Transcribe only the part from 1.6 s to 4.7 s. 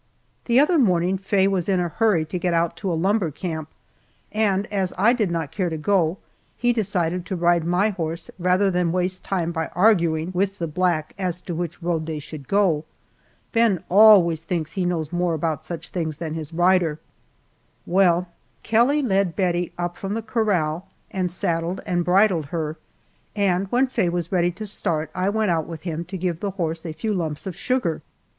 in a hurry to get out to a lumber camp and,